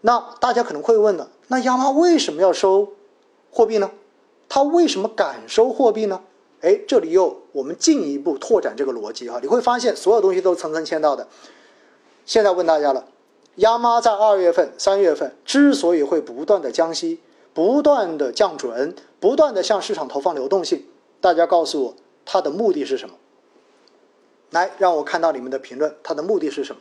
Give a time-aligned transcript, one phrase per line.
[0.00, 2.92] 那大家可能会问了，那央妈为什么要收
[3.50, 3.90] 货币呢？
[4.48, 6.22] 他为什么敢收货币呢？
[6.60, 11.28] 哎，这里又我们进一步拓展这个逻辑哈，你会发现所有东西都层层嵌到的。
[12.24, 13.06] 现在问大家了，
[13.56, 17.20] 央妈在二月份、三月份之所以会不断的降息、
[17.52, 20.84] 不断的降准、不断的向市场投放流动性，
[21.20, 21.94] 大家告诉我
[22.24, 23.14] 它的目的是什么？
[24.50, 26.80] 来，让我看到你们的评论，它的目的是什么？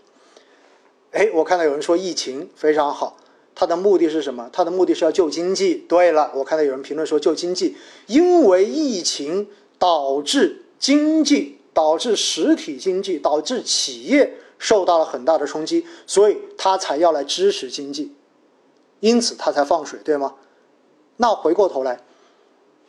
[1.12, 3.18] 哎，我看到有人说疫情非常好，
[3.56, 4.50] 它的目的是什么？
[4.52, 5.86] 它的目的是要救经济。
[5.88, 7.76] 对了，我看到有人评论说救经济，
[8.08, 9.48] 因为疫情
[9.80, 18.14] 导致经济、导致实体经济、导致企业受到了很大的冲击，所以他才要来支持经济，
[19.00, 20.36] 因此他才放水，对吗？
[21.16, 22.04] 那回过头来，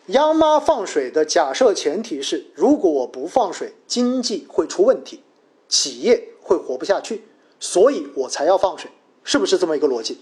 [0.08, 5.22] 央妈放水的假设前提是，如果我不放水，经济会出问题，
[5.68, 7.22] 企业会活不下去。
[7.60, 8.90] 所以我才要放水，
[9.24, 10.20] 是不是这么一个逻辑？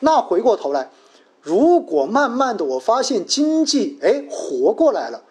[0.00, 0.90] 那回过头来，
[1.42, 5.22] 如果慢慢的我发现经济哎活过来了，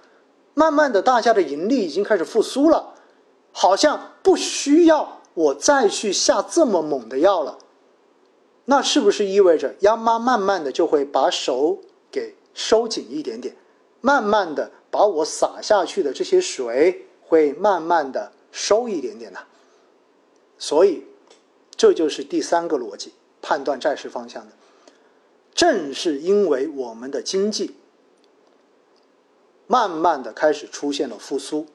[0.53, 2.93] 慢慢的大家的盈利已经开始复苏了，
[3.51, 7.57] 好像不需要我再去下这么猛的药了，
[8.65, 11.79] 那是不是意味着央妈慢慢的就会把手
[12.11, 13.55] 给收紧一点点，
[14.01, 19.39] 慢慢的把我洒下去的这些水会慢慢的收一点点呢？
[20.59, 21.08] 所以。
[21.79, 24.51] 这就是第三个逻辑，判断债市方向的。
[25.55, 27.77] 正是因为我们的经济
[29.65, 31.67] 慢慢的开始出现了复苏，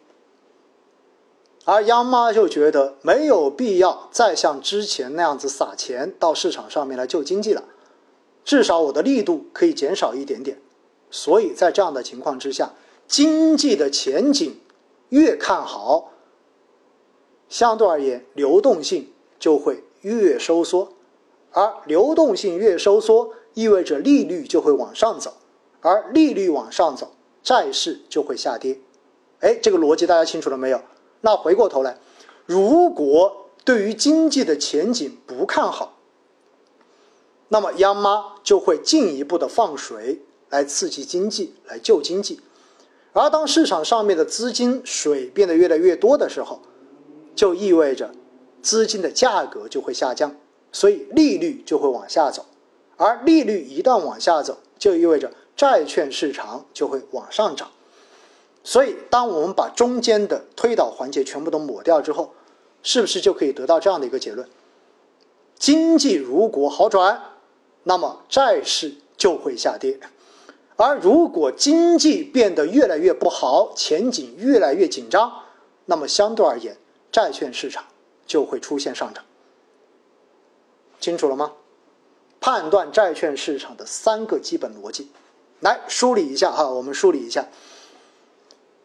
[1.65, 7.65] 而央妈就觉得没有必要再像之前那样子撒钱到市场上面来救经济了，
[8.45, 10.61] 至少我的力度可以减少一点点。
[11.11, 12.75] 所以在这样的情况之下，
[13.09, 14.61] 经济的前景
[15.09, 16.13] 越看好，
[17.49, 19.83] 相对而言流动性就会。
[20.05, 20.93] 越收缩，
[21.51, 25.35] 而流动性越收缩，意味着利率就会往上走，
[25.81, 28.79] 而利率往上走，债市就会下跌。
[29.41, 30.81] 哎，这个逻辑大家清楚了没有？
[31.23, 31.99] 那回过头来，
[32.45, 35.99] 如果对于经济的前景不看好，
[37.49, 40.21] 那么央妈就会进一步的放水
[40.51, 42.41] 来刺激经济，来救经济。
[43.15, 46.61] 而当市场上面的资金水变得越来越多的时候，
[47.35, 48.11] 就意味着。
[48.65, 50.35] 资金的价格就会下降，
[50.73, 52.47] 所以利率就会往下走，
[52.97, 57.71] 而利率一旦往下走，就意味着债券市场就会往上涨。
[58.65, 62.33] 所以，当我们把中间的推导环节全部都抹掉之后，
[62.83, 64.49] 是不是就可以得到这样的一个结论？
[65.59, 67.21] 经济如果好转，
[67.83, 69.99] 那么债市就会下跌；
[70.77, 75.31] 而如果经济变得越来越不好，前景越来越紧张，
[75.85, 76.77] 那么相对而言，
[77.13, 77.85] 债券市场。
[78.27, 79.25] 就会出现上涨，
[81.01, 81.53] 清楚了吗？
[82.41, 85.11] 判断债券市场的三个基本逻辑，
[85.61, 86.69] 来梳理一下哈。
[86.69, 87.49] 我们梳理一下：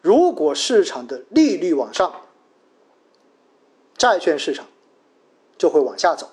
[0.00, 2.22] 如果市场的利率往上，
[3.98, 4.66] 债券市场
[5.58, 6.28] 就会往下走；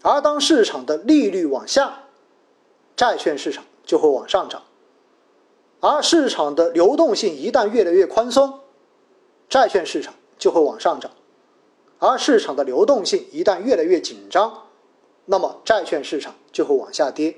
[0.00, 2.04] 而当市场的利率往下，
[2.96, 4.62] 债券市场就会往上涨；
[5.80, 8.60] 而市场的流动性一旦越来越宽松，
[9.50, 11.10] 债券市场就会往上涨。
[11.98, 14.64] 而市场的流动性一旦越来越紧张，
[15.24, 17.36] 那么债券市场就会往下跌；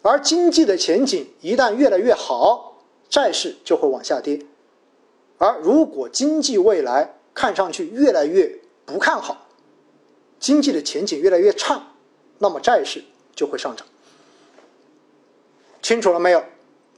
[0.00, 4.46] 而经济的前景一旦越来越好，债市就会往下跌；
[5.36, 9.46] 而如果经济未来看上去越来越不看好，
[10.40, 11.82] 经济的前景越来越差，
[12.38, 13.04] 那么债市
[13.36, 13.86] 就会上涨。
[15.82, 16.42] 清楚了没有？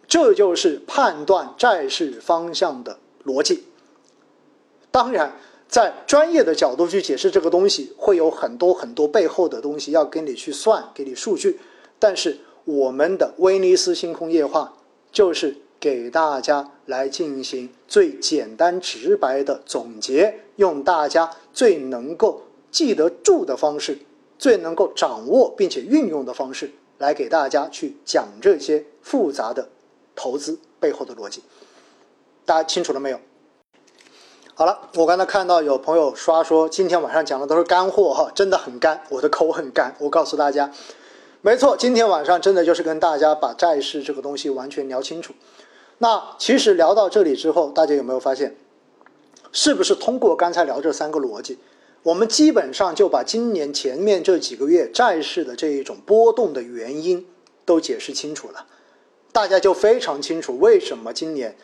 [0.06, 3.64] 这就是判断债市方向的逻辑。
[4.92, 5.32] 当然。
[5.68, 11.58] 在专业的角度去解释这个东西，会有很多很多背后的东西要给你去算，给你数据。
[11.98, 14.76] 但是我们的威尼斯星空夜话
[15.10, 23.98] 就是给大家来进行最简单直白的总结，用大家最能够记得住的方式，
[24.38, 29.68] 最能够掌握并且运用的方式来给大家去讲这些复杂的
[30.14, 31.42] 投资背后的逻辑。
[32.44, 33.20] 大家清楚了没有？
[34.58, 39.94] 好了，我刚才看到有朋友刷说今天晚上讲的都是干货哈，真的很干，我的口很干。
[39.98, 40.72] 我告诉大家，
[41.42, 45.34] 没错，今天晚上真的就是跟大家把债市这个东西完全聊清楚。
[45.98, 48.56] 那其实聊到这里之后，大家有没有发现，
[49.52, 51.58] 是不是通过刚才聊这三个逻辑，
[52.02, 57.26] 我们基本上就把今年前面这几个月债市的这一种波动的原因
[57.66, 58.64] 都解释清楚了？
[59.32, 61.54] 大家就非常清楚为什么今年。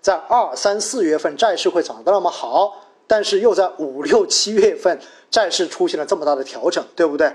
[0.00, 4.98] 在二三四月份债市会涨得那么好，但是又在五六七月份
[5.30, 7.32] 债市出现了这么大的调整，对不对？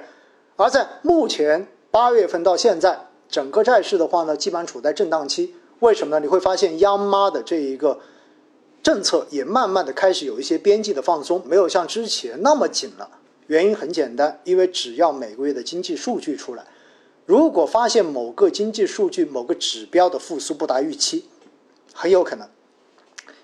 [0.56, 5.56] 而在目前八月份到现在，整个债市的话呢，基本上处在震荡期。
[5.80, 6.20] 为什么呢？
[6.22, 8.00] 你会发现央妈的这一个
[8.82, 13.10] 政策也慢慢的开始有一些边际的放松，没有像之前那么紧了。
[13.48, 16.66] 原因很简单，因为只要每个月的经济数据出来，
[17.26, 21.26] 如果发现某个经济数据、某个指标的复苏不达预期，
[21.94, 22.50] 很有可能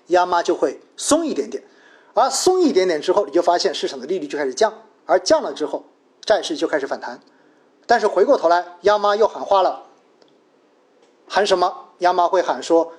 [0.08, 1.62] 央妈就会松一点点。
[2.12, 5.84] 而松一点点之后，你就发现市场的利率就开始降，而降了之后，
[6.22, 7.20] 债市就开始反弹。
[7.86, 9.84] 但是回过头来，央妈又喊话了，
[11.28, 11.90] 喊什么？
[11.98, 12.92] 央妈会喊说，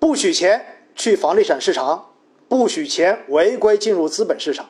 [0.00, 2.10] 不许钱去房地产市场，
[2.48, 4.68] 不许钱违规进入资本市场。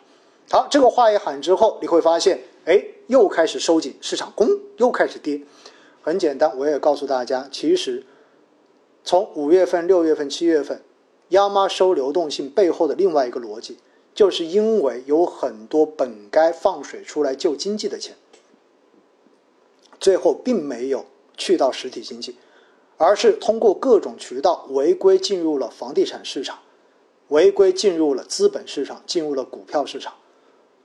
[0.50, 4.46] 好，这个话一喊之后，你会发现，哎，又开始收紧，市场攻
[4.76, 5.42] 又开始跌。
[6.02, 8.06] 很简单，我也告诉大家，其实
[9.08, 10.82] 从五月份、六月份、七月份，
[11.30, 13.78] 央妈收流动性背后的另外一个逻辑，
[14.14, 18.14] 就是因为有很多本该放水出来救经济的钱，
[19.98, 21.06] 最后并没有
[21.38, 22.36] 去到实体经济。
[22.98, 26.58] 而是通过各种渠道违规进入了房地产市场，
[27.28, 30.12] 违规进入了资本市场，进入了股票市场，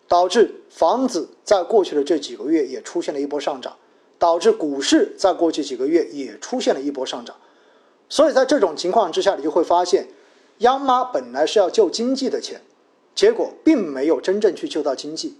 [0.07, 3.75] 导致房子在过去的这几个月也出现了一波上涨，
[4.17, 7.35] 导致股市在过去几个月也出现了一波上涨。
[8.13, 10.07] 所以在这种情况之下，你就会发现，
[10.59, 12.61] 央妈本来是要救经济的钱，
[13.15, 15.39] 结果并没有真正去救到经济，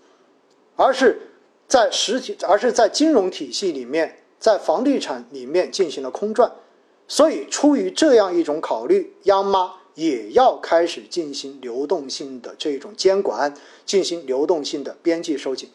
[0.76, 1.20] 而是
[1.68, 6.52] 在实体，而是在金融体系里面，在房地产里面进行了空转。
[7.08, 13.54] 所以，出于这样一种考虑，央妈也要开始进行流动性的这种监管，
[13.86, 15.70] 进行流动性的边际收紧。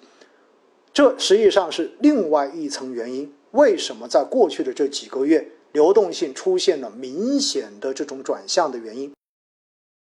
[0.93, 3.33] 这实际上是另外一层原因。
[3.53, 9.13] 为什么在过去的这几个月，流动性出现了明显的这种转向的原因？